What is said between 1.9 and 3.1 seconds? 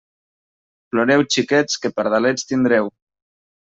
pardalets tindreu.